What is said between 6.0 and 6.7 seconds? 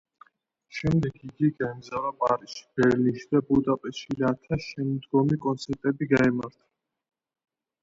გაემართა.